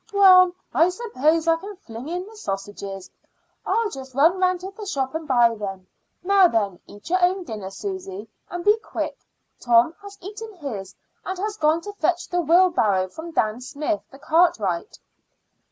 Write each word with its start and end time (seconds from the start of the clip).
"Well, 0.11 0.53
I 0.73 0.89
suppose 0.89 1.47
I 1.47 1.57
can 1.57 1.75
fling 1.75 2.09
in 2.09 2.25
the 2.25 2.35
sausages. 2.35 3.11
I'll 3.67 3.91
just 3.91 4.15
run 4.15 4.39
round 4.39 4.61
to 4.61 4.71
the 4.71 4.87
shop 4.87 5.13
and 5.13 5.27
buy 5.27 5.53
them. 5.53 5.85
Now 6.23 6.47
then, 6.47 6.79
eat 6.87 7.11
your 7.11 7.23
own 7.23 7.43
dinner, 7.43 7.69
Susy, 7.69 8.27
and 8.49 8.65
be 8.65 8.77
quick. 8.79 9.19
Tom 9.59 9.93
has 10.01 10.17
eaten 10.19 10.55
his, 10.55 10.95
and 11.23 11.37
has 11.37 11.55
gone 11.55 11.81
to 11.81 11.93
fetch 11.93 12.29
the 12.29 12.41
wheelbarrow 12.41 13.09
from 13.09 13.29
Dan 13.29 13.61
Smith, 13.61 14.01
the 14.09 14.17
cartwright." 14.17 14.97